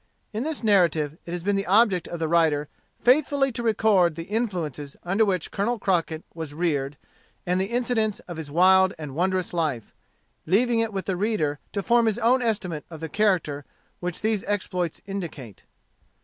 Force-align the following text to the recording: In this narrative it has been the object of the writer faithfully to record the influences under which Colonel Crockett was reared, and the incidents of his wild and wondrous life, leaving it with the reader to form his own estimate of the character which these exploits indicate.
In 0.33 0.41
this 0.41 0.63
narrative 0.63 1.19
it 1.27 1.31
has 1.31 1.43
been 1.43 1.55
the 1.55 1.65
object 1.67 2.07
of 2.07 2.17
the 2.19 2.27
writer 2.27 2.67
faithfully 2.97 3.51
to 3.51 3.61
record 3.61 4.15
the 4.15 4.23
influences 4.23 4.95
under 5.03 5.23
which 5.23 5.51
Colonel 5.51 5.77
Crockett 5.77 6.23
was 6.33 6.55
reared, 6.55 6.97
and 7.45 7.61
the 7.61 7.65
incidents 7.67 8.17
of 8.21 8.37
his 8.37 8.49
wild 8.49 8.95
and 8.97 9.13
wondrous 9.13 9.53
life, 9.53 9.93
leaving 10.47 10.79
it 10.79 10.91
with 10.91 11.05
the 11.05 11.15
reader 11.15 11.59
to 11.73 11.83
form 11.83 12.07
his 12.07 12.17
own 12.17 12.41
estimate 12.41 12.83
of 12.89 12.99
the 12.99 13.09
character 13.09 13.63
which 13.99 14.21
these 14.21 14.43
exploits 14.45 15.01
indicate. 15.05 15.65